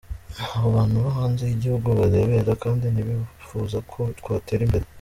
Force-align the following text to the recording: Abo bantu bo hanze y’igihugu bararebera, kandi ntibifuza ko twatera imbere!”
Abo 0.55 0.67
bantu 0.75 0.95
bo 1.03 1.09
hanze 1.17 1.43
y’igihugu 1.49 1.87
bararebera, 1.99 2.51
kandi 2.63 2.85
ntibifuza 2.93 3.77
ko 3.91 3.99
twatera 4.19 4.63
imbere!” 4.67 4.85